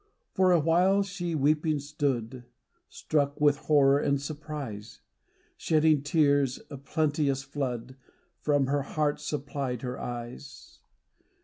For 0.33 0.51
a 0.51 0.59
while 0.59 1.03
she 1.03 1.35
weeping 1.35 1.77
stood, 1.77 2.45
Struck 2.89 3.39
with 3.39 3.57
horror 3.57 3.99
and 3.99 4.19
surprise, 4.19 5.01
Shedding 5.57 6.01
tears, 6.01 6.59
a 6.71 6.77
plenteous 6.79 7.43
flood, 7.43 7.97
For 8.39 8.59
her 8.65 8.81
heart 8.81 9.19
supplied 9.21 9.83
her 9.83 9.99
eyes. 9.99 10.79